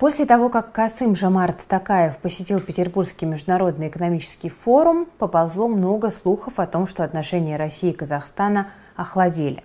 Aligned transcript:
После 0.00 0.24
того, 0.24 0.48
как 0.48 0.72
Касым 0.72 1.14
Жамарт 1.14 1.58
Такаев 1.68 2.16
посетил 2.16 2.58
Петербургский 2.58 3.26
международный 3.26 3.88
экономический 3.88 4.48
форум, 4.48 5.06
поползло 5.18 5.68
много 5.68 6.10
слухов 6.10 6.58
о 6.58 6.66
том, 6.66 6.86
что 6.86 7.04
отношения 7.04 7.58
России 7.58 7.90
и 7.90 7.92
Казахстана 7.92 8.68
охладели. 8.96 9.62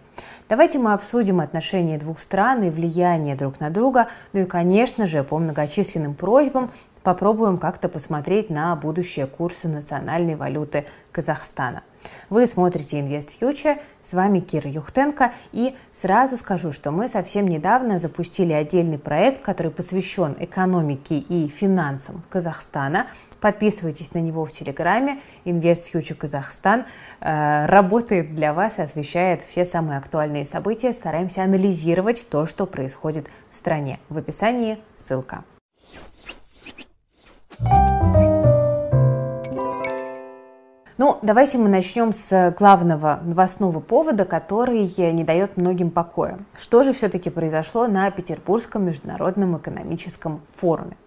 Давайте 0.47 0.78
мы 0.78 0.94
обсудим 0.94 1.39
отношения 1.39 1.97
двух 1.97 2.20
стран 2.20 2.62
и 2.62 2.70
влияние 2.70 3.36
друг 3.36 3.60
на 3.60 3.71
друга, 3.71 4.10
ну 4.32 4.42
и, 4.42 4.46
конечно 4.46 5.07
же, 5.07 5.23
по 5.23 5.39
многочисленным 5.39 6.14
просьбам 6.14 6.70
попробуем 7.05 7.57
как-то 7.57 7.88
посмотреть 7.88 8.50
на 8.50 8.75
будущее 8.75 9.28
курса 9.28 9.70
национальной 9.70 10.36
валюты 10.36 10.86
Казахстана. 11.11 11.84
Вы 12.29 12.46
смотрите 12.46 13.00
Invest 13.00 13.29
Future, 13.39 13.79
с 14.02 14.14
вами 14.14 14.39
Кира 14.39 14.70
Юхтенко, 14.70 15.32
и 15.52 15.75
сразу 15.92 16.36
скажу, 16.38 16.71
что 16.71 16.91
мы 16.91 17.07
совсем 17.07 17.48
недавно 17.48 18.00
запустили 18.00 18.54
отдельный 18.54 19.00
проект, 19.00 19.41
который 19.41 19.71
посвящен 19.71 20.36
экономике 20.39 21.18
и 21.18 21.48
финансам 21.48 22.21
Казахстана. 22.30 23.07
Подписывайтесь 23.39 24.14
на 24.14 24.19
него 24.19 24.43
в 24.46 24.52
Телеграме. 24.52 25.19
Invest 25.46 25.83
Future 25.93 26.16
Казахстан 26.16 26.86
э, 27.21 27.66
работает 27.68 28.36
для 28.36 28.54
вас 28.54 28.77
и 28.77 28.82
освещает 28.82 29.43
все 29.43 29.66
самые 29.66 30.00
актуальные 30.00 30.35
события. 30.44 30.92
Стараемся 30.92 31.44
анализировать 31.44 32.25
то, 32.30 32.45
что 32.45 32.66
происходит 32.66 33.28
в 33.52 33.56
стране. 33.56 34.00
В 34.09 34.17
описании 34.17 34.80
ссылка. 34.95 35.45
Ну, 40.98 41.20
давайте 41.22 41.58
мы 41.58 41.67
начнем 41.67 42.14
с 42.14 42.56
главного 42.58 43.20
новостного 43.23 43.80
повода, 43.80 44.23
который 44.25 44.89
не 45.11 45.23
дает 45.23 45.58
многим 45.58 45.92
покоя. 45.92 46.38
Что 46.58 46.83
же 46.83 46.94
все-таки 46.94 47.30
произошло 47.30 47.86
на 47.88 48.09
Петербургском 48.11 48.86
международном 48.86 49.58
экономическом 49.58 50.42
форуме? 50.53 50.97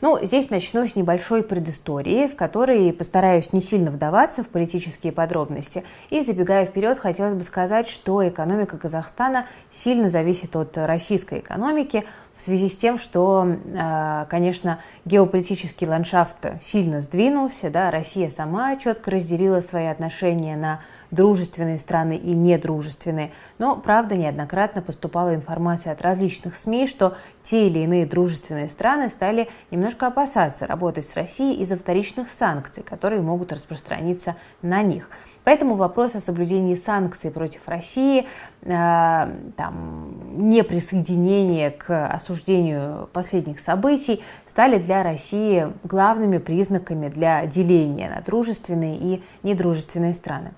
Ну, 0.00 0.18
здесь 0.22 0.50
начну 0.50 0.86
с 0.86 0.94
небольшой 0.94 1.42
предыстории, 1.42 2.26
в 2.26 2.36
которой 2.36 2.92
постараюсь 2.92 3.52
не 3.52 3.60
сильно 3.60 3.90
вдаваться 3.90 4.42
в 4.42 4.48
политические 4.48 5.12
подробности. 5.12 5.84
И 6.10 6.20
забегая 6.20 6.66
вперед, 6.66 6.98
хотелось 6.98 7.34
бы 7.34 7.42
сказать, 7.42 7.88
что 7.88 8.26
экономика 8.26 8.76
Казахстана 8.76 9.46
сильно 9.70 10.08
зависит 10.08 10.54
от 10.56 10.76
российской 10.76 11.40
экономики, 11.40 12.04
в 12.36 12.42
связи 12.42 12.68
с 12.68 12.76
тем, 12.76 12.98
что, 12.98 13.46
а, 13.78 14.26
конечно, 14.26 14.80
геополитический 15.06 15.86
ландшафт 15.86 16.46
сильно 16.60 17.00
сдвинулся, 17.00 17.70
да, 17.70 17.90
Россия 17.90 18.28
сама 18.28 18.76
четко 18.76 19.10
разделила 19.10 19.60
свои 19.60 19.86
отношения 19.86 20.56
на 20.56 20.80
дружественные 21.10 21.78
страны 21.78 22.16
и 22.16 22.34
недружественные. 22.34 23.32
Но, 23.58 23.76
правда, 23.76 24.16
неоднократно 24.16 24.82
поступала 24.82 25.34
информация 25.34 25.92
от 25.92 26.02
различных 26.02 26.56
СМИ, 26.56 26.86
что 26.86 27.16
те 27.42 27.66
или 27.66 27.80
иные 27.80 28.06
дружественные 28.06 28.68
страны 28.68 29.08
стали 29.08 29.48
немножко 29.70 30.08
опасаться 30.08 30.66
работать 30.66 31.06
с 31.06 31.14
Россией 31.14 31.62
из-за 31.62 31.76
вторичных 31.76 32.28
санкций, 32.30 32.82
которые 32.82 33.22
могут 33.22 33.52
распространиться 33.52 34.36
на 34.62 34.82
них. 34.82 35.08
Поэтому 35.44 35.76
вопрос 35.76 36.16
о 36.16 36.20
соблюдении 36.20 36.74
санкций 36.74 37.30
против 37.30 37.68
России, 37.68 38.26
э, 38.62 39.32
там, 39.56 40.48
неприсоединение 40.48 41.70
к 41.70 42.08
осуждению 42.08 43.08
последних 43.12 43.60
событий 43.60 44.24
стали 44.46 44.78
для 44.78 45.04
России 45.04 45.72
главными 45.84 46.38
признаками 46.38 47.08
для 47.08 47.46
деления 47.46 48.10
на 48.10 48.22
дружественные 48.22 48.96
и 48.96 49.22
недружественные 49.44 50.14
страны. 50.14 50.50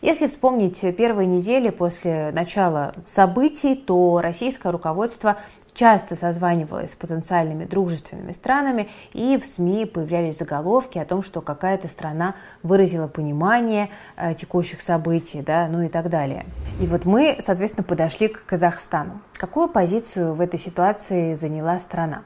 Если 0.00 0.26
вспомнить 0.26 0.80
первые 0.96 1.26
недели 1.26 1.70
после 1.70 2.30
начала 2.32 2.92
событий, 3.06 3.74
то 3.74 4.20
российское 4.22 4.70
руководство 4.70 5.36
часто 5.74 6.16
созванивалась 6.16 6.92
с 6.92 6.96
потенциальными 6.96 7.64
дружественными 7.64 8.32
странами, 8.32 8.88
и 9.12 9.36
в 9.36 9.44
СМИ 9.44 9.86
появлялись 9.86 10.38
заголовки 10.38 10.98
о 10.98 11.04
том, 11.04 11.22
что 11.22 11.40
какая-то 11.40 11.88
страна 11.88 12.36
выразила 12.62 13.08
понимание 13.08 13.90
э, 14.16 14.34
текущих 14.34 14.80
событий, 14.80 15.42
да, 15.42 15.68
ну 15.68 15.82
и 15.82 15.88
так 15.88 16.08
далее. 16.08 16.46
И 16.80 16.86
вот 16.86 17.04
мы, 17.04 17.36
соответственно, 17.40 17.84
подошли 17.84 18.28
к 18.28 18.44
Казахстану. 18.46 19.20
Какую 19.34 19.68
позицию 19.68 20.34
в 20.34 20.40
этой 20.40 20.58
ситуации 20.58 21.34
заняла 21.34 21.78
страна? 21.78 22.22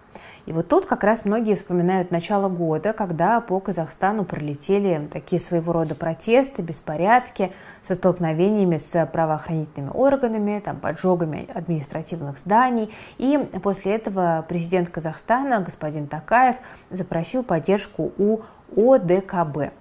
И 0.48 0.52
вот 0.52 0.66
тут 0.66 0.86
как 0.86 1.04
раз 1.04 1.26
многие 1.26 1.56
вспоминают 1.56 2.10
начало 2.10 2.48
года, 2.48 2.94
когда 2.94 3.38
по 3.42 3.60
Казахстану 3.60 4.24
пролетели 4.24 5.06
такие 5.12 5.42
своего 5.42 5.74
рода 5.74 5.94
протесты, 5.94 6.62
беспорядки 6.62 7.52
со 7.82 7.94
столкновениями 7.94 8.78
с 8.78 9.04
правоохранительными 9.12 9.90
органами, 9.92 10.62
там, 10.64 10.80
поджогами 10.80 11.46
административных 11.52 12.38
зданий. 12.38 12.90
И 13.18 13.36
после 13.62 13.96
этого 13.96 14.42
президент 14.48 14.88
Казахстана, 14.88 15.60
господин 15.60 16.06
Такаев, 16.06 16.56
запросил 16.88 17.44
поддержку 17.44 18.10
у 18.16 18.40
ОДКБ. 18.76 19.72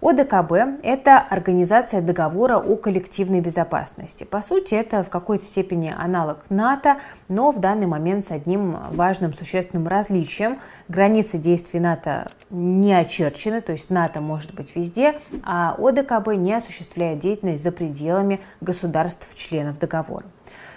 ОДКБ– 0.00 0.52
это 0.82 1.18
Организация 1.18 2.02
договора 2.02 2.58
о 2.58 2.76
коллективной 2.76 3.40
безопасности. 3.40 4.24
По 4.24 4.42
сути, 4.42 4.74
это 4.74 5.02
в 5.02 5.08
какой-то 5.08 5.46
степени 5.46 5.94
аналог 5.96 6.38
НАТО, 6.50 6.98
но 7.28 7.50
в 7.50 7.58
данный 7.58 7.86
момент 7.86 8.26
с 8.26 8.30
одним 8.30 8.76
важным 8.90 9.32
существенным 9.32 9.88
различием. 9.88 10.60
Границы 10.88 11.38
действий 11.38 11.80
НАТО 11.80 12.26
не 12.50 12.92
очерчены, 12.92 13.62
то 13.62 13.72
есть 13.72 13.88
НАТО 13.88 14.20
может 14.20 14.54
быть 14.54 14.76
везде, 14.76 15.18
а 15.42 15.74
ОДКБ 15.78 16.34
не 16.34 16.52
осуществляет 16.52 17.20
деятельность 17.20 17.62
за 17.62 17.72
пределами 17.72 18.40
государств-членов 18.60 19.78
договора. 19.78 20.26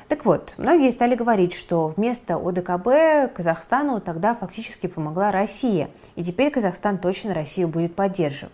Так 0.08 0.24
вот, 0.24 0.54
многие 0.58 0.90
стали 0.92 1.16
говорить, 1.16 1.54
что 1.54 1.88
вместо 1.88 2.36
ОДКБ 2.36 3.34
Казахстану 3.36 4.00
тогда 4.00 4.36
фактически 4.36 4.88
помогла 4.88 5.32
Россия, 5.32 5.90
и 6.16 6.24
теперь 6.24 6.50
Казахстан 6.50 6.98
точно 6.98 7.34
Россию 7.34 7.68
будет 7.68 7.94
поддерживать. 7.94 8.54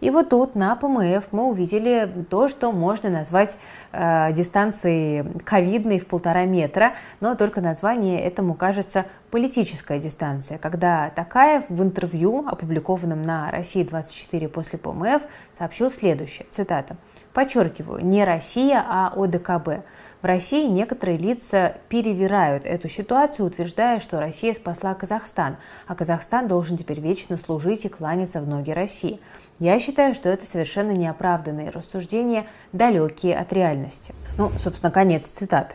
И 0.00 0.10
вот 0.10 0.30
тут 0.30 0.54
на 0.54 0.74
ПМФ 0.76 1.24
мы 1.30 1.44
увидели 1.44 2.10
то, 2.28 2.48
что 2.48 2.72
можно 2.72 3.10
назвать 3.10 3.58
э, 3.92 4.32
дистанцией 4.32 5.24
ковидной 5.40 5.98
в 5.98 6.06
полтора 6.06 6.46
метра, 6.46 6.94
но 7.20 7.34
только 7.34 7.60
название 7.60 8.20
этому 8.20 8.54
кажется 8.54 9.04
политическая 9.34 9.98
дистанция, 9.98 10.58
когда 10.58 11.10
Такаев 11.10 11.64
в 11.68 11.82
интервью, 11.82 12.46
опубликованном 12.46 13.22
на 13.22 13.50
России-24 13.50 14.46
после 14.46 14.78
ПМФ, 14.78 15.22
сообщил 15.58 15.90
следующее, 15.90 16.46
цитата, 16.50 16.96
«Подчеркиваю, 17.32 18.06
не 18.06 18.24
Россия, 18.24 18.80
а 18.88 19.12
ОДКБ. 19.16 19.84
В 20.22 20.24
России 20.24 20.68
некоторые 20.68 21.18
лица 21.18 21.74
перевирают 21.88 22.64
эту 22.64 22.88
ситуацию, 22.88 23.46
утверждая, 23.46 23.98
что 23.98 24.20
Россия 24.20 24.54
спасла 24.54 24.94
Казахстан, 24.94 25.56
а 25.88 25.96
Казахстан 25.96 26.46
должен 26.46 26.76
теперь 26.76 27.00
вечно 27.00 27.36
служить 27.36 27.84
и 27.86 27.88
кланяться 27.88 28.40
в 28.40 28.46
ноги 28.46 28.70
России. 28.70 29.18
Я 29.58 29.80
считаю, 29.80 30.14
что 30.14 30.28
это 30.28 30.46
совершенно 30.46 30.92
неоправданные 30.92 31.70
рассуждения, 31.70 32.46
далекие 32.72 33.36
от 33.36 33.52
реальности. 33.52 34.14
Ну, 34.38 34.52
собственно, 34.58 34.92
конец 34.92 35.26
цитаты. 35.26 35.74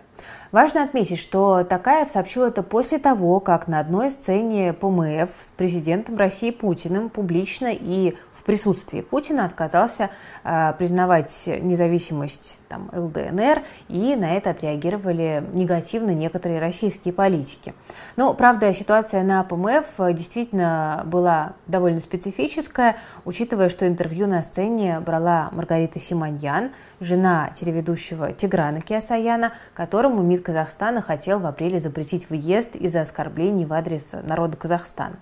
Важно 0.52 0.82
отметить, 0.82 1.20
что 1.20 1.64
Такаев 1.64 2.10
сообщил 2.10 2.44
это 2.44 2.64
после 2.64 2.98
того, 2.98 3.40
как 3.40 3.68
на 3.68 3.80
одной 3.80 4.10
сцене 4.10 4.74
ПМФ 4.74 5.30
с 5.44 5.52
президентом 5.56 6.18
России 6.18 6.50
Путиным 6.50 7.10
публично 7.10 7.68
и 7.72 8.16
в 8.32 8.44
присутствии 8.44 9.02
Путина 9.02 9.46
отказался 9.46 10.10
э, 10.44 10.74
признавать 10.80 11.32
независимость 11.62 12.58
там, 12.68 12.90
ЛДНР, 12.92 13.62
и 13.90 14.16
на 14.16 14.36
это 14.36 14.50
отреагировали 14.50 15.44
негативно 15.54 16.12
некоторые 16.12 16.60
российские 16.60 17.14
политики. 17.14 17.76
Но, 18.16 18.34
правда, 18.34 18.74
ситуация 18.74 19.22
на 19.22 19.44
ПМФ 19.44 19.86
действительно 20.14 21.04
была 21.06 21.54
довольно 21.68 22.00
специфическая, 22.00 22.98
учитывая, 23.24 23.70
что 23.70 23.88
интервью 23.88 24.26
на 24.26 24.42
сцене 24.42 25.00
брала 25.00 25.50
Маргарита 25.52 26.00
Симоньян, 26.00 26.72
жена 27.00 27.52
телеведущего 27.56 28.32
Тиграна 28.32 28.82
Киасаяна, 28.82 29.54
которому 29.74 30.22
МИД 30.22 30.44
Казахстана 30.44 31.02
хотел 31.02 31.40
в 31.40 31.46
апреле 31.46 31.80
запретить 31.80 32.30
выезд 32.30 32.76
из-за 32.76 33.02
оскорблений 33.02 33.66
в 33.66 33.74
адрес 33.74 34.14
народа 34.24 34.58
Казахстана. 34.58 35.16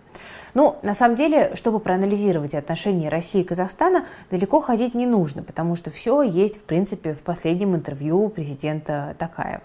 Ну, 0.53 0.77
на 0.81 0.93
самом 0.93 1.15
деле, 1.15 1.55
чтобы 1.55 1.79
проанализировать 1.79 2.55
отношения 2.55 3.09
России 3.09 3.41
и 3.41 3.43
Казахстана, 3.43 4.05
далеко 4.31 4.59
ходить 4.59 4.95
не 4.95 5.05
нужно, 5.05 5.43
потому 5.43 5.75
что 5.75 5.91
все 5.91 6.21
есть, 6.23 6.61
в 6.61 6.63
принципе, 6.63 7.13
в 7.13 7.21
последнем 7.21 7.75
интервью 7.75 8.29
президента 8.29 9.15
Такаева. 9.19 9.61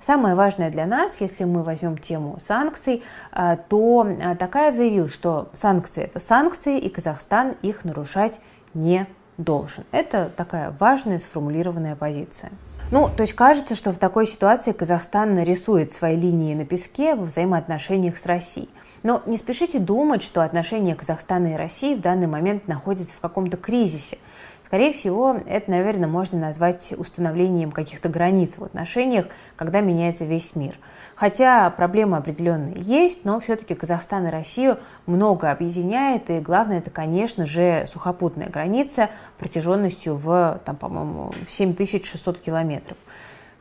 Самое 0.00 0.36
важное 0.36 0.70
для 0.70 0.86
нас, 0.86 1.20
если 1.20 1.42
мы 1.42 1.64
возьмем 1.64 1.98
тему 1.98 2.38
санкций, 2.40 3.02
а, 3.32 3.56
то 3.56 4.06
а, 4.22 4.36
Такаев 4.36 4.76
заявил, 4.76 5.08
что 5.08 5.48
санкции– 5.54 6.02
это 6.04 6.20
санкции, 6.20 6.78
и 6.78 6.88
Казахстан 6.88 7.56
их 7.62 7.84
нарушать 7.84 8.40
не 8.74 9.08
должен. 9.38 9.84
Это 9.92 10.30
такая 10.36 10.74
важная 10.78 11.18
сформулированная 11.18 11.96
позиция. 11.96 12.50
Ну, 12.90 13.10
то 13.14 13.22
есть 13.22 13.34
кажется, 13.34 13.74
что 13.74 13.92
в 13.92 13.98
такой 13.98 14.26
ситуации 14.26 14.72
Казахстан 14.72 15.34
нарисует 15.34 15.92
свои 15.92 16.16
линии 16.16 16.54
на 16.54 16.64
песке 16.64 17.14
во 17.14 17.26
взаимоотношениях 17.26 18.16
с 18.16 18.24
Россией. 18.26 18.70
Но 19.02 19.22
не 19.26 19.36
спешите 19.36 19.78
думать, 19.78 20.22
что 20.22 20.42
отношения 20.42 20.94
Казахстана 20.94 21.54
и 21.54 21.56
России 21.56 21.94
в 21.94 22.00
данный 22.00 22.26
момент 22.26 22.66
находятся 22.66 23.14
в 23.14 23.20
каком-то 23.20 23.56
кризисе. 23.56 24.18
Скорее 24.68 24.92
всего, 24.92 25.34
это, 25.46 25.70
наверное, 25.70 26.10
можно 26.10 26.38
назвать 26.38 26.92
установлением 26.98 27.72
каких-то 27.72 28.10
границ 28.10 28.58
в 28.58 28.64
отношениях, 28.64 29.24
когда 29.56 29.80
меняется 29.80 30.26
весь 30.26 30.54
мир. 30.54 30.78
Хотя 31.14 31.70
проблемы 31.70 32.18
определенные 32.18 32.74
есть, 32.76 33.24
но 33.24 33.40
все-таки 33.40 33.74
Казахстан 33.74 34.26
и 34.26 34.30
Россию 34.30 34.76
много 35.06 35.50
объединяет, 35.50 36.28
и 36.28 36.40
главное 36.40 36.80
это, 36.80 36.90
конечно 36.90 37.46
же, 37.46 37.84
сухопутная 37.86 38.50
граница 38.50 39.08
протяженностью 39.38 40.16
в, 40.16 40.60
там, 40.66 40.76
по-моему, 40.76 41.32
7600 41.48 42.38
километров. 42.38 42.98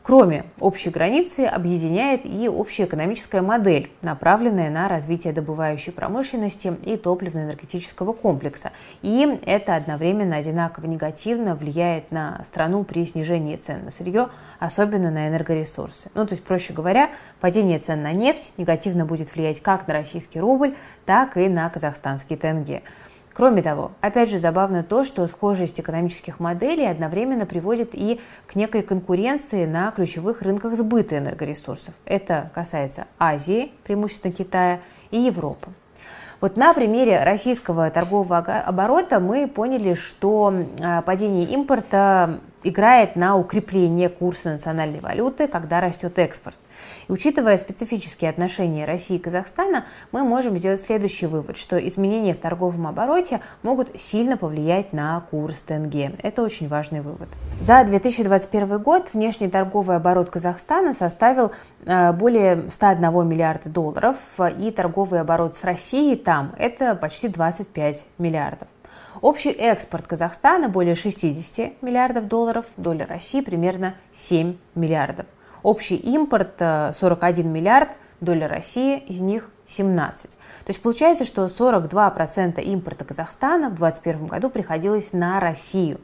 Кроме 0.07 0.45
общей 0.61 0.89
границы, 0.89 1.41
объединяет 1.41 2.21
и 2.25 2.47
общая 2.47 2.85
экономическая 2.85 3.41
модель, 3.41 3.91
направленная 4.01 4.69
на 4.69 4.87
развитие 4.87 5.33
добывающей 5.33 5.91
промышленности 5.91 6.73
и 6.85 6.95
топливно-энергетического 6.95 8.13
комплекса. 8.13 8.71
И 9.01 9.37
это 9.45 9.75
одновременно 9.75 10.37
одинаково 10.37 10.85
негативно 10.85 11.55
влияет 11.55 12.09
на 12.11 12.41
страну 12.45 12.85
при 12.85 13.05
снижении 13.05 13.57
цен 13.57 13.83
на 13.83 13.91
сырье, 13.91 14.29
особенно 14.59 15.11
на 15.11 15.27
энергоресурсы. 15.27 16.09
Ну, 16.13 16.25
то 16.25 16.35
есть, 16.35 16.45
проще 16.45 16.71
говоря, 16.71 17.09
падение 17.41 17.77
цен 17.77 18.01
на 18.01 18.13
нефть 18.13 18.53
негативно 18.55 19.05
будет 19.05 19.35
влиять 19.35 19.59
как 19.59 19.89
на 19.89 19.93
российский 19.93 20.39
рубль, 20.39 20.73
так 21.05 21.35
и 21.35 21.49
на 21.49 21.69
казахстанский 21.69 22.37
тенге. 22.37 22.81
Кроме 23.37 23.61
того, 23.61 23.91
опять 24.01 24.31
же 24.31 24.39
забавно 24.39 24.81
то, 24.81 25.03
что 25.03 25.27
схожесть 25.27 25.79
экономических 25.79 26.39
моделей 26.39 26.87
одновременно 26.87 27.45
приводит 27.45 27.91
и 27.93 28.19
к 28.47 28.55
некой 28.55 28.81
конкуренции 28.81 29.67
на 29.67 29.91
ключевых 29.91 30.41
рынках 30.41 30.75
сбыта 30.75 31.19
энергоресурсов. 31.19 31.93
Это 32.03 32.49
касается 32.55 33.05
Азии, 33.19 33.71
преимущественно 33.83 34.33
Китая, 34.33 34.79
и 35.11 35.19
Европы. 35.19 35.67
Вот 36.41 36.57
на 36.57 36.73
примере 36.73 37.23
российского 37.23 37.91
торгового 37.91 38.39
оборота 38.39 39.19
мы 39.19 39.47
поняли, 39.47 39.93
что 39.93 40.51
а, 40.81 41.03
падение 41.03 41.45
импорта 41.45 42.39
играет 42.67 43.15
на 43.15 43.37
укрепление 43.37 44.09
курса 44.09 44.51
национальной 44.51 44.99
валюты, 44.99 45.47
когда 45.47 45.81
растет 45.81 46.17
экспорт. 46.19 46.57
И 47.07 47.11
учитывая 47.11 47.57
специфические 47.57 48.29
отношения 48.29 48.85
России 48.85 49.15
и 49.15 49.19
Казахстана, 49.19 49.85
мы 50.11 50.23
можем 50.23 50.57
сделать 50.57 50.81
следующий 50.81 51.25
вывод, 51.25 51.57
что 51.57 51.77
изменения 51.87 52.33
в 52.33 52.39
торговом 52.39 52.87
обороте 52.87 53.41
могут 53.63 53.99
сильно 53.99 54.37
повлиять 54.37 54.93
на 54.93 55.19
курс 55.31 55.63
тенге. 55.63 56.13
Это 56.21 56.43
очень 56.43 56.67
важный 56.67 57.01
вывод. 57.01 57.29
За 57.61 57.83
2021 57.83 58.79
год 58.79 59.09
внешний 59.13 59.49
торговый 59.49 59.95
оборот 59.95 60.29
Казахстана 60.29 60.93
составил 60.93 61.51
э, 61.85 62.11
более 62.13 62.69
101 62.69 63.27
миллиарда 63.27 63.69
долларов, 63.69 64.17
и 64.57 64.71
торговый 64.71 65.21
оборот 65.21 65.55
с 65.55 65.63
Россией 65.63 66.15
там– 66.15 66.53
это 66.57 66.95
почти 66.95 67.27
25 67.27 68.05
миллиардов. 68.17 68.67
Общий 69.21 69.51
экспорт 69.51 70.05
Казахстана 70.07 70.69
более 70.69 70.95
60 70.95 71.81
миллиардов 71.81 72.27
долларов, 72.27 72.65
доля 72.77 73.05
России 73.05 73.41
примерно 73.41 73.95
7 74.13 74.57
миллиардов. 74.75 75.25
Общий 75.63 75.95
импорт 75.95 76.59
41 76.59 77.45
э, 77.45 77.49
миллиард, 77.49 77.89
доля 78.21 78.47
России 78.47 78.99
из 78.99 79.19
них 79.19 79.49
17. 79.65 80.31
То 80.31 80.37
есть 80.67 80.81
получается, 80.81 81.25
что 81.25 81.45
42% 81.45 82.61
импорта 82.61 83.05
Казахстана 83.05 83.69
в 83.69 83.75
2021 83.75 84.27
году 84.27 84.49
приходилось 84.49 85.13
на 85.13 85.39
Россию. 85.39 85.99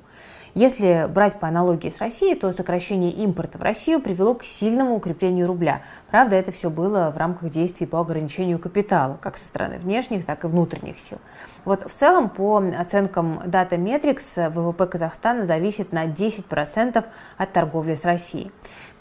Если 0.56 1.08
брать 1.10 1.40
по 1.40 1.48
аналогии 1.48 1.90
с 1.90 2.00
Россией, 2.00 2.36
то 2.36 2.52
сокращение 2.52 3.12
импорта 3.12 3.58
в 3.58 3.64
Россию 3.64 4.00
привело 4.00 4.36
к 4.36 4.44
сильному 4.44 4.96
укреплению 4.96 5.48
рубля. 5.48 5.82
Правда, 6.12 6.36
это 6.36 6.52
все 6.52 6.70
было 6.70 7.10
в 7.10 7.18
рамках 7.18 7.50
действий 7.50 7.88
по 7.88 8.00
ограничению 8.00 8.60
капитала, 8.60 9.18
как 9.20 9.38
со 9.38 9.48
стороны 9.48 9.80
внешних, 9.80 10.28
так 10.28 10.44
и 10.44 10.48
внутренних 10.48 11.00
сил. 11.00 11.18
Вот 11.66 11.90
в 11.90 11.94
целом, 11.96 12.30
по 12.30 12.64
оценкам 12.78 13.40
Data 13.46 13.78
Metrics, 13.78 14.50
ВВП 14.52 14.86
Казахстана 14.86 15.46
зависит 15.46 15.92
на 15.92 16.06
10% 16.06 17.04
от 17.38 17.52
торговли 17.52 17.96
с 17.96 18.06
Россией. 18.06 18.52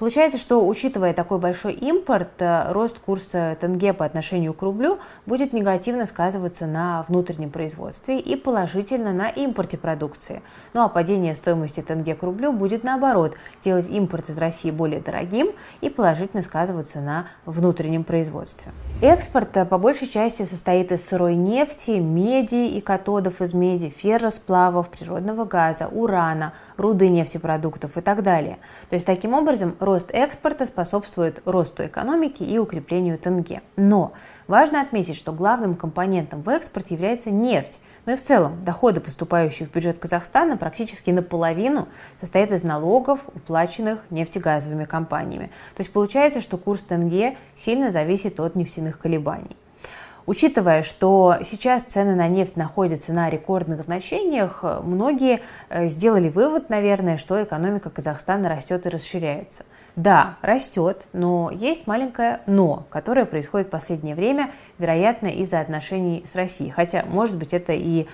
Получается, 0.02 0.36
что 0.36 0.66
учитывая 0.66 1.14
такой 1.14 1.38
большой 1.38 1.74
импорт, 1.74 2.32
э, 2.40 2.72
рост 2.72 2.98
курса 2.98 3.56
тенге 3.60 3.92
по 3.92 4.04
отношению 4.04 4.52
к 4.52 4.60
рублю 4.60 4.98
будет 5.26 5.52
негативно 5.52 6.06
сказываться 6.06 6.66
на 6.66 7.04
внутреннем 7.06 7.50
производстве 7.50 8.18
и 8.18 8.34
положительно 8.34 9.12
на 9.12 9.28
импорте 9.28 9.78
продукции. 9.78 10.42
Ну 10.72 10.82
а 10.82 10.88
падение 10.88 11.36
стоимости 11.36 11.82
тенге 11.82 12.16
к 12.16 12.24
рублю 12.24 12.52
будет 12.52 12.82
наоборот 12.82 13.36
делать 13.62 13.88
импорт 13.88 14.28
из 14.28 14.38
России 14.38 14.72
более 14.72 14.98
дорогим 14.98 15.52
и 15.80 15.88
положительно 15.88 16.42
сказываться 16.42 17.00
на 17.00 17.28
внутреннем 17.46 18.02
производстве. 18.02 18.72
Экспорт 19.02 19.56
э, 19.56 19.64
по 19.64 19.78
большей 19.78 20.08
части 20.08 20.42
состоит 20.42 20.90
из 20.90 21.06
сырой 21.06 21.36
нефти, 21.36 22.00
меди 22.00 22.66
и 22.66 22.80
катодов 22.80 23.40
из 23.40 23.54
меди, 23.54 23.88
ферросплавов, 23.88 24.88
природного 24.88 25.44
газа, 25.44 25.86
урана, 25.86 26.54
руды 26.76 27.08
нефтепродуктов 27.08 27.96
и 27.98 28.00
так 28.00 28.22
далее. 28.22 28.58
То 28.88 28.94
есть 28.94 29.06
таким 29.06 29.34
образом 29.34 29.76
рост 29.80 30.10
экспорта 30.12 30.66
способствует 30.66 31.42
росту 31.44 31.86
экономики 31.86 32.42
и 32.42 32.58
укреплению 32.58 33.18
тенге. 33.18 33.62
Но 33.76 34.12
важно 34.46 34.80
отметить, 34.80 35.16
что 35.16 35.32
главным 35.32 35.74
компонентом 35.74 36.42
в 36.42 36.48
экспорте 36.48 36.94
является 36.94 37.30
нефть. 37.30 37.80
Ну 38.04 38.14
и 38.14 38.16
в 38.16 38.22
целом 38.22 38.64
доходы, 38.64 39.00
поступающие 39.00 39.68
в 39.68 39.72
бюджет 39.72 39.98
Казахстана, 39.98 40.56
практически 40.56 41.10
наполовину 41.10 41.86
состоят 42.20 42.50
из 42.50 42.64
налогов, 42.64 43.28
уплаченных 43.32 44.00
нефтегазовыми 44.10 44.86
компаниями. 44.86 45.52
То 45.76 45.82
есть 45.82 45.92
получается, 45.92 46.40
что 46.40 46.58
курс 46.58 46.82
тенге 46.82 47.36
сильно 47.54 47.92
зависит 47.92 48.40
от 48.40 48.56
нефтяных 48.56 48.98
колебаний. 48.98 49.56
Учитывая, 50.26 50.82
что 50.82 51.36
сейчас 51.42 51.82
цены 51.82 52.14
на 52.14 52.28
нефть 52.28 52.56
находятся 52.56 53.12
на 53.12 53.28
рекордных 53.28 53.82
значениях, 53.82 54.62
многие 54.82 55.40
э, 55.68 55.88
сделали 55.88 56.28
вывод, 56.28 56.70
наверное, 56.70 57.16
что 57.16 57.42
экономика 57.42 57.90
Казахстана 57.90 58.48
растет 58.48 58.86
и 58.86 58.88
расширяется. 58.88 59.64
Да, 59.94 60.36
растет, 60.40 61.06
но 61.12 61.50
есть 61.50 61.86
маленькое 61.86 62.40
«но», 62.46 62.86
которое 62.88 63.26
происходит 63.26 63.66
в 63.66 63.70
последнее 63.70 64.14
время, 64.14 64.50
вероятно, 64.78 65.26
из-за 65.26 65.60
отношений 65.60 66.24
с 66.26 66.34
Россией. 66.34 66.70
Хотя, 66.70 67.04
может 67.04 67.36
быть, 67.36 67.52
это 67.52 67.74
и 67.74 68.06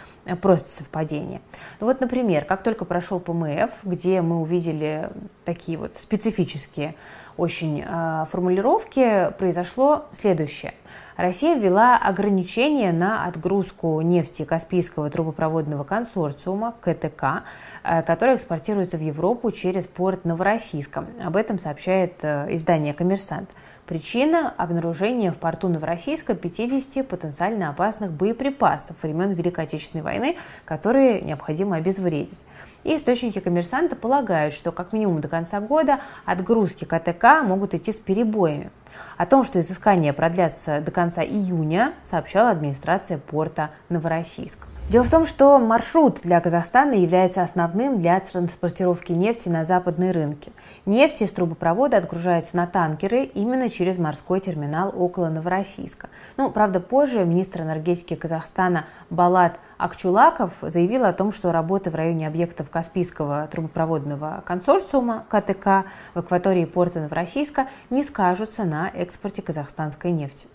просто 0.42 0.70
совпадение. 0.70 1.40
Ну 1.78 1.86
вот, 1.86 2.00
например, 2.00 2.46
как 2.46 2.64
только 2.64 2.84
прошел 2.84 3.20
ПМФ, 3.20 3.70
где 3.84 4.22
мы 4.22 4.40
увидели 4.40 5.10
такие 5.44 5.78
вот 5.78 5.96
специфические 5.98 6.96
очень 7.36 7.84
э, 7.86 8.24
формулировки, 8.28 9.30
произошло 9.38 10.06
следующее– 10.12 10.74
Россия 11.18 11.56
ввела 11.56 11.96
ограничения 11.96 12.92
на 12.92 13.26
отгрузку 13.26 14.00
нефти 14.02 14.44
Каспийского 14.44 15.10
трубопроводного 15.10 15.82
консорциума 15.82 16.76
КТК, 16.80 17.42
э, 17.82 18.02
который 18.02 18.36
экспортируется 18.36 18.98
в 18.98 19.00
Европу 19.00 19.50
через 19.50 19.88
порт 19.88 20.24
Новороссийска. 20.24 21.06
Об 21.20 21.34
этом 21.34 21.58
сообщает 21.58 22.22
э, 22.22 22.54
издание 22.54 22.94
«Коммерсант». 22.94 23.50
Причина– 23.84 24.54
обнаружение 24.56 25.32
в 25.32 25.38
порту 25.38 25.68
Новороссийска 25.68 26.36
50 26.36 27.08
потенциально 27.08 27.70
опасных 27.70 28.12
боеприпасов 28.12 28.94
времен 29.02 29.32
Великой 29.32 29.64
Отечественной 29.64 30.04
войны, 30.04 30.36
которые 30.64 31.20
необходимо 31.22 31.76
обезвредить. 31.76 32.44
И 32.84 32.94
источники 32.94 33.40
коммерсанта 33.40 33.96
полагают, 33.96 34.54
что 34.54 34.70
как 34.70 34.92
минимум 34.92 35.20
до 35.20 35.26
конца 35.26 35.60
года 35.60 35.98
отгрузки 36.24 36.84
КТК 36.84 37.42
могут 37.42 37.74
идти 37.74 37.92
с 37.92 37.98
перебоями. 37.98 38.70
О 39.16 39.26
том, 39.26 39.44
что 39.44 39.60
изыскания 39.60 40.12
продлятся 40.12 40.80
до 40.80 40.90
конца 40.90 41.22
июня, 41.22 41.92
сообщала 42.02 42.50
администрация 42.50 43.18
порта 43.18 43.70
Новороссийск. 43.88 44.58
Дело 44.90 45.04
в 45.04 45.10
том, 45.10 45.26
что 45.26 45.58
маршрут 45.58 46.20
для 46.22 46.40
Казахстана 46.40 46.92
является 46.92 47.42
основным 47.42 48.00
для 48.00 48.18
транспортировки 48.20 49.12
нефти 49.12 49.50
на 49.50 49.66
западные 49.66 50.12
рынки. 50.12 50.50
Нефть 50.88 51.20
из 51.20 51.32
трубопровода 51.32 51.98
отгружается 51.98 52.56
на 52.56 52.66
танкеры 52.66 53.24
именно 53.24 53.68
через 53.68 53.98
морской 53.98 54.40
терминал 54.40 54.90
около 54.96 55.28
Новороссийска. 55.28 56.08
Ну, 56.38 56.50
правда, 56.50 56.80
позже 56.80 57.26
министр 57.26 57.60
энергетики 57.60 58.14
Казахстана 58.14 58.86
Балат 59.10 59.60
Акчулаков 59.76 60.54
заявил 60.62 61.04
о 61.04 61.12
том, 61.12 61.30
что 61.30 61.52
работы 61.52 61.90
в 61.90 61.94
районе 61.94 62.26
объектов 62.26 62.70
Каспийского 62.70 63.48
трубопроводного 63.48 64.42
консорциума 64.46 65.26
КТК 65.28 65.84
в 66.14 66.20
акватории 66.20 66.64
порта 66.64 67.00
Новороссийска 67.00 67.68
не 67.90 68.02
скажутся 68.02 68.64
на 68.64 68.88
экспорте 68.88 69.42
казахстанской 69.42 70.10
нефти. 70.10 70.46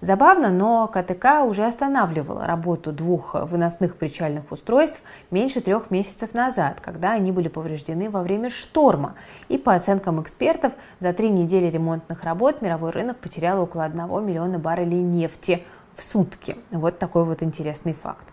Забавно, 0.00 0.50
но 0.50 0.86
КТК 0.86 1.42
уже 1.42 1.66
останавливала 1.66 2.44
работу 2.44 2.92
двух 2.92 3.34
выносных 3.34 3.96
причальных 3.96 4.52
устройств 4.52 5.00
меньше 5.32 5.60
трех 5.60 5.90
месяцев 5.90 6.34
назад, 6.34 6.80
когда 6.80 7.12
они 7.12 7.32
были 7.32 7.48
повреждены 7.48 8.08
во 8.08 8.22
время 8.22 8.48
шторма. 8.48 9.14
И 9.48 9.58
по 9.58 9.74
оценкам 9.74 10.22
экспертов, 10.22 10.72
за 11.00 11.12
три 11.12 11.30
недели 11.30 11.66
ремонтных 11.66 12.22
работ 12.22 12.62
мировой 12.62 12.92
рынок 12.92 13.16
потерял 13.16 13.60
около 13.60 13.84
1 13.84 14.24
миллиона 14.24 14.58
баррелей 14.60 15.02
нефти 15.02 15.64
в 15.98 16.02
сутки. 16.02 16.56
Вот 16.70 16.98
такой 16.98 17.24
вот 17.24 17.42
интересный 17.42 17.92
факт. 17.92 18.24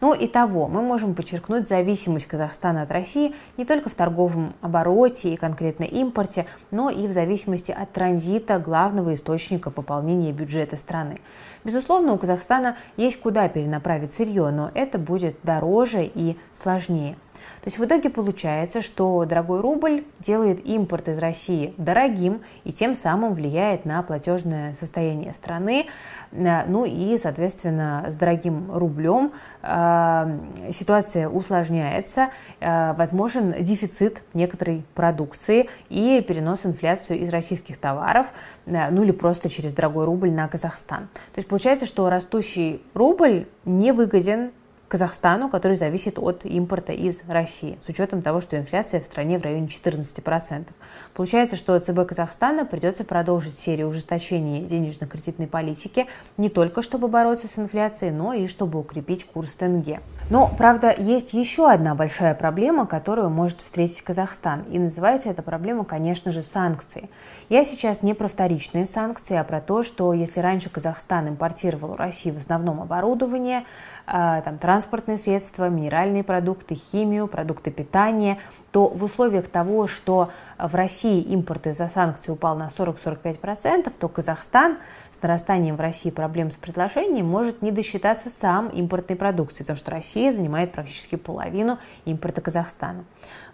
Ну 0.00 0.12
и 0.12 0.28
того, 0.28 0.68
мы 0.68 0.82
можем 0.82 1.14
подчеркнуть 1.14 1.66
зависимость 1.66 2.26
Казахстана 2.26 2.82
от 2.82 2.92
России 2.92 3.34
не 3.56 3.64
только 3.64 3.88
в 3.88 3.94
торговом 3.94 4.52
обороте 4.60 5.32
и 5.32 5.36
конкретно 5.36 5.84
импорте, 5.84 6.46
но 6.70 6.90
и 6.90 7.06
в 7.06 7.12
зависимости 7.12 7.72
от 7.72 7.90
транзита 7.92 8.58
главного 8.58 9.14
источника 9.14 9.70
пополнения 9.70 10.32
бюджета 10.32 10.76
страны. 10.76 11.20
Безусловно, 11.64 12.12
у 12.12 12.18
Казахстана 12.18 12.76
есть 12.98 13.18
куда 13.20 13.48
перенаправить 13.48 14.12
сырье, 14.12 14.50
но 14.50 14.70
это 14.74 14.98
будет 14.98 15.36
дороже 15.42 16.04
и 16.04 16.36
сложнее. 16.52 17.16
То 17.64 17.68
есть 17.68 17.78
в 17.78 17.84
итоге 17.84 18.10
получается, 18.10 18.82
что 18.82 19.24
дорогой 19.24 19.60
рубль 19.60 20.04
делает 20.20 20.66
импорт 20.66 21.08
из 21.08 21.18
России 21.18 21.74
дорогим 21.78 22.42
и 22.64 22.72
тем 22.72 22.94
самым 22.94 23.32
влияет 23.32 23.84
на 23.84 24.02
платежное 24.02 24.74
состояние 24.74 25.32
страны. 25.32 25.86
Э, 26.32 26.64
ну 26.66 26.84
и, 26.84 27.16
соответственно, 27.16 28.04
с 28.08 28.16
дорогим 28.16 28.70
рублем 28.70 29.32
э, 29.62 30.38
ситуация 30.72 31.28
усложняется, 31.28 32.28
э, 32.60 32.92
возможен 32.94 33.54
дефицит 33.64 34.22
некоторой 34.34 34.84
продукции 34.94 35.68
и 35.88 36.24
перенос 36.26 36.66
инфляции 36.66 37.18
из 37.18 37.30
российских 37.30 37.78
товаров, 37.78 38.26
ну 38.66 39.02
или 39.02 39.12
просто 39.12 39.48
через 39.48 39.72
дорогой 39.72 40.04
рубль 40.04 40.30
на 40.30 40.48
Казахстан. 40.48 41.08
То 41.32 41.38
есть 41.38 41.48
получается, 41.48 41.86
что 41.86 42.10
растущий 42.10 42.82
рубль 42.94 43.46
не 43.64 43.92
выгоден 43.92 44.52
Казахстану, 44.88 45.48
который 45.48 45.76
зависит 45.76 46.18
от 46.18 46.44
импорта 46.44 46.92
из 46.92 47.22
России, 47.28 47.78
с 47.82 47.88
учетом 47.88 48.22
того, 48.22 48.40
что 48.40 48.56
инфляция 48.56 49.00
в 49.00 49.04
стране 49.06 49.38
в 49.38 49.42
районе 49.42 49.66
14%. 49.66 50.66
Получается, 51.14 51.56
что 51.56 51.78
ЦБ 51.78 52.06
Казахстана 52.06 52.64
придется 52.64 53.04
продолжить 53.04 53.58
серию 53.58 53.88
ужесточений 53.88 54.62
денежно-кредитной 54.64 55.46
политики 55.46 56.06
не 56.36 56.48
только 56.48 56.82
чтобы 56.82 57.08
бороться 57.08 57.48
с 57.48 57.58
инфляцией, 57.58 58.12
но 58.12 58.32
и 58.32 58.46
чтобы 58.46 58.78
укрепить 58.78 59.24
курс 59.24 59.54
тенге. 59.54 60.00
Но, 60.30 60.50
правда, 60.56 60.94
есть 60.96 61.34
еще 61.34 61.70
одна 61.70 61.94
большая 61.94 62.34
проблема, 62.34 62.86
которую 62.86 63.28
может 63.28 63.60
встретить 63.60 64.00
Казахстан. 64.02 64.62
И 64.70 64.78
называется 64.78 65.28
эта 65.28 65.42
проблема, 65.42 65.84
конечно 65.84 66.32
же, 66.32 66.42
санкции. 66.42 67.10
Я 67.50 67.64
сейчас 67.64 68.02
не 68.02 68.14
про 68.14 68.28
вторичные 68.28 68.86
санкции, 68.86 69.36
а 69.36 69.44
про 69.44 69.60
то, 69.60 69.82
что 69.82 70.14
если 70.14 70.40
раньше 70.40 70.70
Казахстан 70.70 71.28
импортировал 71.28 71.92
у 71.92 71.96
России 71.96 72.30
в 72.30 72.38
основном 72.38 72.80
оборудование, 72.80 73.64
а, 74.06 74.40
там, 74.42 74.58
транспортные 74.74 75.18
средства, 75.18 75.68
минеральные 75.68 76.24
продукты, 76.24 76.74
химию, 76.74 77.28
продукты 77.28 77.70
питания, 77.70 78.40
то 78.72 78.88
в 78.88 79.04
условиях 79.04 79.46
того, 79.46 79.86
что 79.86 80.30
в 80.58 80.74
России 80.74 81.22
импорт 81.22 81.68
из-за 81.68 81.88
санкций 81.88 82.34
упал 82.34 82.56
на 82.56 82.66
40-45%, 82.66 83.94
то 83.96 84.08
Казахстан 84.08 84.78
с 85.12 85.22
нарастанием 85.22 85.76
в 85.76 85.80
России 85.80 86.10
проблем 86.10 86.50
с 86.50 86.56
предложением 86.56 87.26
может 87.26 87.62
не 87.62 87.70
досчитаться 87.70 88.30
сам 88.30 88.66
импортной 88.66 89.16
продукции, 89.16 89.62
потому 89.62 89.76
что 89.76 89.92
Россия 89.92 90.32
занимает 90.32 90.72
практически 90.72 91.14
половину 91.14 91.78
импорта 92.04 92.40
Казахстана. 92.40 93.04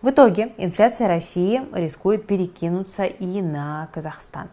В 0.00 0.08
итоге 0.08 0.54
инфляция 0.56 1.06
России 1.06 1.60
рискует 1.74 2.26
перекинуться 2.26 3.04
и 3.04 3.42
на 3.42 3.90
Казахстан. 3.92 4.48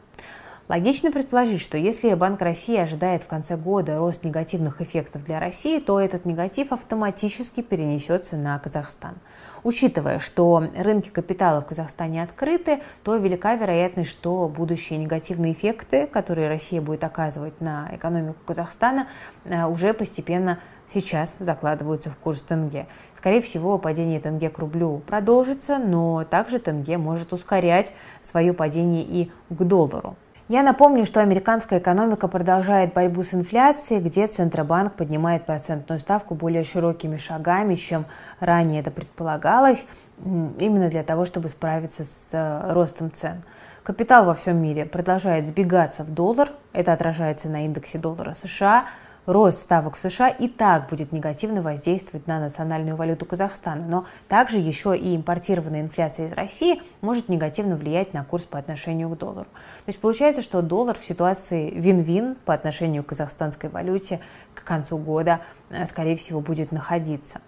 Логично 0.70 1.14
предположить, 1.14 1.62
что 1.62 1.78
если 1.78 2.14
Банк 2.14 2.42
России 2.42 2.76
ожидает 2.76 3.24
в 3.24 3.28
конце 3.28 3.56
года 3.56 3.98
рост 3.98 4.26
негативных 4.26 4.82
эффектов 4.82 5.24
для 5.24 5.40
России, 5.40 5.80
то 5.80 5.98
этот 5.98 6.26
негатив 6.26 6.74
автоматически 6.74 7.62
перенесется 7.62 8.36
на 8.36 8.60
Казахстан. 8.60 9.16
Учитывая, 9.64 10.20
что 10.20 10.62
рынки 10.78 11.08
капитала 11.08 11.62
в 11.62 11.68
Казахстане 11.68 12.22
открыты, 12.22 12.82
то 13.06 13.16
велика 13.16 13.56
вероятность, 13.56 14.10
что 14.10 14.50
будущие 14.50 15.00
негативные 15.00 15.54
эффекты, 15.54 16.06
которые 16.06 16.50
Россия 16.50 16.82
будет 16.82 17.06
оказывать 17.06 17.62
на 17.62 17.90
экономику 17.94 18.40
Казахстана, 18.46 19.08
э, 19.46 19.66
уже 19.66 19.94
постепенно 19.94 20.60
сейчас 20.86 21.38
закладываются 21.40 22.10
в 22.10 22.18
курс 22.18 22.42
тенге. 22.42 22.88
Скорее 23.16 23.40
всего, 23.40 23.78
падение 23.78 24.20
тенге 24.20 24.50
к 24.50 24.60
рублю 24.60 25.02
продолжится, 25.08 25.78
но 25.78 26.26
также 26.26 26.60
тенге 26.60 26.98
может 26.98 27.32
ускорять 27.32 27.94
свое 28.22 28.52
падение 28.52 29.04
и 29.04 29.32
к 29.50 29.64
доллару. 29.64 30.18
Я 30.50 30.64
напомню, 30.64 31.06
что 31.06 31.20
американская 31.20 31.80
экономика 31.80 32.30
продолжает 32.30 32.94
борьбу 32.94 33.22
с 33.22 33.34
инфляцией, 33.34 34.02
где 34.02 34.28
Центробанк 34.28 34.94
поднимает 34.94 35.46
процентную 35.46 36.00
ставку 36.00 36.36
более 36.36 36.64
широкими 36.64 37.18
шагами, 37.18 37.76
чем 37.76 38.06
ранее 38.40 38.80
это 38.80 38.90
предполагалось, 38.90 39.86
именно 40.24 40.90
для 40.90 41.04
того, 41.04 41.26
чтобы 41.26 41.50
справиться 41.50 42.06
с 42.06 42.30
э, 42.32 42.72
ростом 42.72 43.12
цен. 43.12 43.42
Капитал 43.84 44.24
во 44.24 44.34
всем 44.34 44.56
мире 44.62 44.86
продолжает 44.86 45.46
сбегаться 45.48 46.04
в 46.04 46.14
доллар, 46.14 46.50
это 46.72 46.94
отражается 46.94 47.50
на 47.50 47.66
индексе 47.66 47.98
доллара 47.98 48.34
США– 48.34 48.86
рост 49.28 49.60
ставок 49.60 49.98
в 49.98 50.00
США 50.00 50.30
и 50.30 50.48
так 50.48 50.90
будет 50.90 51.12
негативно 51.12 51.62
воздействовать 51.62 52.26
на 52.28 52.40
национальную 52.40 52.96
валюту 52.96 53.26
Казахстана, 53.26 53.86
но 53.86 54.06
также 54.28 54.58
еще 54.58 54.98
и 54.98 55.16
импортированная 55.16 55.82
инфляция 55.82 56.28
из 56.28 56.34
России 56.34 56.82
может 57.02 57.30
негативно 57.30 57.76
влиять 57.76 58.14
на 58.14 58.24
курс 58.24 58.44
по 58.46 58.58
отношению 58.58 59.10
к 59.10 59.18
доллару. 59.18 59.48
То 59.86 59.90
есть 59.90 60.00
получается, 60.00 60.42
что 60.42 60.62
доллар 60.62 60.98
в 60.98 61.06
ситуации 61.06 61.70
вин-вин 61.70 62.36
по 62.46 62.54
отношению 62.54 63.04
к 63.04 63.08
казахстанской 63.08 63.70
валюте 63.70 64.22
к 64.58 64.64
концу 64.64 64.98
года, 64.98 65.42
э, 65.70 65.86
скорее 65.86 66.16
всего, 66.16 66.40
будет 66.40 66.72
находиться. 66.72 67.42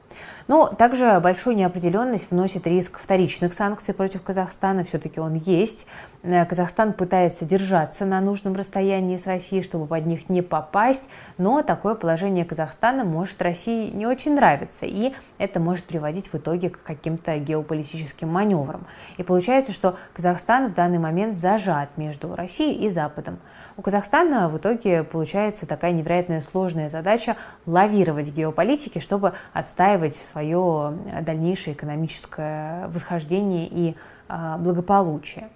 Но 0.48 0.68
также 0.68 1.20
большую 1.20 1.56
неопределенность 1.56 2.30
вносит 2.32 2.68
риск 2.68 3.00
вторичных 3.00 3.54
санкций 3.54 3.94
против 3.94 4.22
Казахстана. 4.22 4.84
Все-таки 4.84 5.20
он 5.20 5.36
есть. 5.36 5.88
Э, 6.24 6.46
Казахстан 6.46 6.94
пытается 6.94 7.46
держаться 7.46 8.06
на 8.06 8.22
нужном 8.22 8.56
расстоянии 8.56 9.18
с 9.18 9.26
Россией, 9.26 9.64
чтобы 9.64 9.88
под 9.88 10.06
них 10.06 10.30
не 10.30 10.42
попасть. 10.42 11.10
Но 11.38 11.62
такое 11.70 11.94
положение 11.94 12.46
Казахстана 12.46 13.04
может 13.04 13.40
России 13.44 13.92
не 13.92 14.08
очень 14.08 14.34
нравиться. 14.34 14.88
И 14.88 15.14
это 15.38 15.60
может 15.60 15.86
приводить 15.86 16.34
в 16.34 16.36
итоге 16.36 16.72
к 16.72 16.82
каким-то 16.82 17.38
геополитическим 17.38 18.28
маневрам. 18.28 18.88
И 19.18 19.24
получается, 19.24 19.72
что 19.72 19.96
Казахстан 20.16 20.72
в 20.72 20.74
данный 20.74 20.98
момент 20.98 21.38
зажат 21.38 21.90
между 21.96 22.34
Россией 22.34 22.88
и 22.88 22.90
Западом. 22.90 23.38
У 23.78 23.84
Казахстана 23.84 24.50
в 24.50 24.58
итоге 24.58 25.04
получается 25.04 25.68
такая 25.68 25.92
невероятная 25.92 26.42
сложная 26.42 26.90
задача 26.90 27.36
лавировать 27.68 28.32
геополитики, 28.32 28.98
чтобы 28.98 29.34
отстаивать 29.54 30.16
свое 30.16 30.98
дальнейшее 31.22 31.76
экономическое 31.76 32.88
восхождение 32.88 33.68
и 33.68 33.96
а, 34.28 34.58
благополучие. 34.58 35.50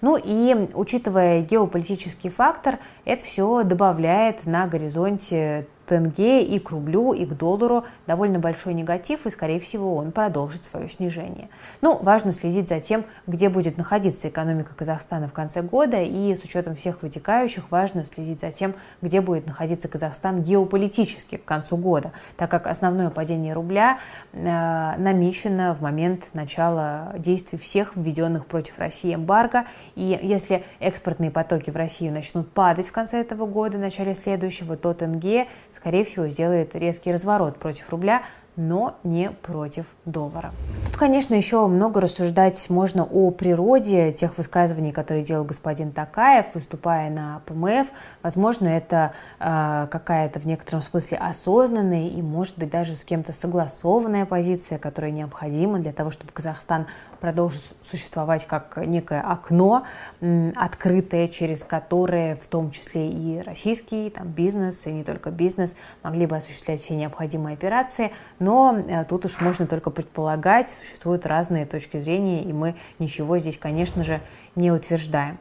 Ну 0.00 0.18
и 0.22 0.68
учитывая 0.74 1.42
геополитический 1.42 2.30
фактор, 2.30 2.78
это 3.04 3.24
все 3.24 3.62
добавляет 3.62 4.46
на 4.46 4.66
горизонте 4.66 5.66
тенге 5.86 6.44
и 6.44 6.58
к 6.58 6.70
рублю, 6.70 7.12
и 7.12 7.24
к 7.24 7.32
доллару 7.32 7.84
довольно 8.06 8.38
большой 8.38 8.74
негатив, 8.74 9.26
и, 9.26 9.30
скорее 9.30 9.60
всего, 9.60 9.96
он 9.96 10.12
продолжит 10.12 10.64
свое 10.64 10.88
снижение. 10.88 11.48
Ну, 11.80 11.98
важно 12.02 12.32
следить 12.32 12.68
за 12.68 12.80
тем, 12.80 13.04
где 13.26 13.48
будет 13.48 13.78
находиться 13.78 14.28
экономика 14.28 14.74
Казахстана 14.74 15.28
в 15.28 15.32
конце 15.32 15.62
года, 15.62 16.02
и 16.02 16.34
с 16.34 16.42
учетом 16.42 16.74
всех 16.74 17.02
вытекающих 17.02 17.70
важно 17.70 18.04
следить 18.04 18.40
за 18.40 18.50
тем, 18.50 18.74
где 19.00 19.20
будет 19.20 19.46
находиться 19.46 19.88
Казахстан 19.88 20.42
геополитически 20.42 21.36
к 21.36 21.44
концу 21.44 21.76
года, 21.76 22.12
так 22.36 22.50
как 22.50 22.66
основное 22.66 23.10
падение 23.10 23.54
рубля 23.54 23.98
э, 24.32 24.38
намечено 24.98 25.74
в 25.74 25.80
момент 25.80 26.24
начала 26.34 27.14
действий 27.16 27.58
всех 27.58 27.96
введенных 27.96 28.46
против 28.46 28.78
России 28.78 29.14
эмбарго, 29.14 29.55
и 29.94 30.18
если 30.22 30.64
экспортные 30.80 31.30
потоки 31.30 31.70
в 31.70 31.76
Россию 31.76 32.12
начнут 32.12 32.50
падать 32.50 32.88
в 32.88 32.92
конце 32.92 33.20
этого 33.20 33.46
года, 33.46 33.78
в 33.78 33.80
начале 33.80 34.14
следующего, 34.14 34.76
то 34.76 34.92
тенге 34.92 35.46
скорее 35.86 36.04
всего, 36.04 36.26
сделает 36.26 36.74
резкий 36.74 37.12
разворот 37.12 37.58
против 37.58 37.90
рубля, 37.90 38.22
но 38.56 38.96
не 39.04 39.30
против 39.30 39.86
доллара. 40.04 40.52
Тут, 40.86 40.96
конечно, 40.96 41.34
еще 41.34 41.66
много 41.66 42.00
рассуждать 42.00 42.68
можно 42.70 43.04
о 43.04 43.30
природе 43.30 44.12
тех 44.12 44.36
высказываний, 44.38 44.92
которые 44.92 45.24
делал 45.24 45.44
господин 45.44 45.92
Такаев, 45.92 46.46
выступая 46.54 47.10
на 47.10 47.42
ПМФ. 47.46 47.88
Возможно, 48.22 48.68
это 48.68 49.12
э, 49.38 49.86
какая-то 49.90 50.40
в 50.40 50.46
некотором 50.46 50.80
смысле 50.80 51.18
осознанная 51.18 52.08
и, 52.08 52.22
может 52.22 52.58
быть, 52.58 52.70
даже 52.70 52.96
с 52.96 53.04
кем-то 53.04 53.32
согласованная 53.32 54.26
позиция, 54.26 54.78
которая 54.78 55.10
необходима 55.10 55.78
для 55.78 55.92
того, 55.92 56.10
чтобы 56.10 56.32
Казахстан 56.32 56.86
продолжил 57.16 57.60
существовать 57.82 58.46
как 58.46 58.76
некое 58.76 59.20
окно, 59.20 59.84
открытое, 60.54 61.28
через 61.28 61.62
которое 61.62 62.36
в 62.36 62.46
том 62.46 62.70
числе 62.70 63.10
и 63.10 63.40
российский 63.40 64.10
там, 64.10 64.28
бизнес, 64.28 64.86
и 64.86 64.92
не 64.92 65.04
только 65.04 65.30
бизнес 65.30 65.74
могли 66.02 66.26
бы 66.26 66.36
осуществлять 66.36 66.80
все 66.80 66.94
необходимые 66.94 67.54
операции 67.54 68.12
но 68.46 68.78
э, 68.78 69.04
тут 69.04 69.24
уж 69.24 69.40
можно 69.40 69.66
только 69.66 69.90
предполагать, 69.90 70.70
существуют 70.70 71.26
разные 71.26 71.66
точки 71.66 71.98
зрения, 71.98 72.44
и 72.44 72.52
мы 72.52 72.76
ничего 73.00 73.38
здесь, 73.38 73.58
конечно 73.58 74.04
же, 74.04 74.20
не 74.54 74.70
утверждаем. 74.70 75.40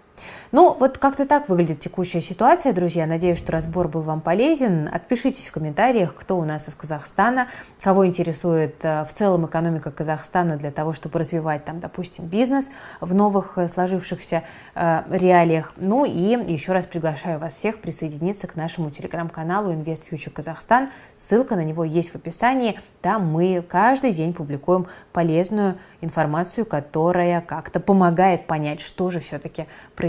Ну, 0.55 0.73
вот 0.79 0.97
как-то 0.97 1.25
так 1.25 1.49
выглядит 1.49 1.81
текущая 1.81 2.21
ситуация, 2.21 2.71
друзья. 2.71 3.05
Надеюсь, 3.05 3.37
что 3.37 3.51
разбор 3.51 3.89
был 3.89 4.01
вам 4.01 4.21
полезен. 4.21 4.89
Отпишитесь 4.89 5.47
в 5.47 5.51
комментариях, 5.51 6.15
кто 6.15 6.37
у 6.37 6.45
нас 6.45 6.69
из 6.69 6.75
Казахстана, 6.75 7.49
кого 7.81 8.07
интересует 8.07 8.75
э, 8.83 9.03
в 9.03 9.13
целом 9.13 9.45
экономика 9.45 9.91
Казахстана 9.91 10.55
для 10.55 10.71
того, 10.71 10.93
чтобы 10.93 11.19
развивать 11.19 11.65
там, 11.65 11.81
допустим, 11.81 12.25
бизнес 12.25 12.69
в 13.01 13.13
новых 13.13 13.57
э, 13.57 13.67
сложившихся 13.67 14.43
э, 14.75 15.03
реалиях. 15.09 15.73
Ну 15.75 16.05
и 16.05 16.53
еще 16.53 16.71
раз 16.71 16.85
приглашаю 16.85 17.37
вас 17.37 17.53
всех 17.53 17.79
присоединиться 17.79 18.47
к 18.47 18.55
нашему 18.55 18.91
телеграм-каналу 18.91 19.73
Invest 19.73 20.03
Future 20.09 20.31
Казахстан. 20.31 20.89
Ссылка 21.15 21.57
на 21.57 21.65
него 21.65 21.83
есть 21.83 22.11
в 22.11 22.15
описании. 22.15 22.79
Там 23.01 23.25
мы 23.25 23.61
каждый 23.67 24.13
день 24.13 24.33
публикуем 24.33 24.87
полезную 25.11 25.77
информацию, 25.99 26.65
которая 26.65 27.41
как-то 27.41 27.81
помогает 27.81 28.47
понять, 28.47 28.79
что 28.79 29.09
же 29.09 29.19
все-таки 29.19 29.65
происходит 29.95 30.04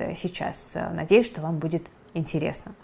э, 0.00 0.14
сейчас. 0.14 0.76
Надеюсь, 0.92 1.26
что 1.26 1.40
вам 1.40 1.58
будет 1.58 1.84
интересно. 2.14 2.74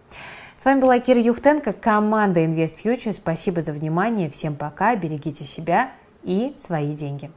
С 0.56 0.64
вами 0.64 0.80
была 0.80 0.98
Кира 0.98 1.20
Юхтенко, 1.20 1.72
команда 1.72 2.44
Invest 2.44 2.82
Future. 2.84 3.12
Спасибо 3.12 3.62
за 3.62 3.72
внимание. 3.72 4.28
Всем 4.28 4.56
пока, 4.56 4.94
берегите 4.94 5.44
себя 5.44 5.92
и 6.22 6.54
свои 6.58 6.92
деньги. 6.92 7.30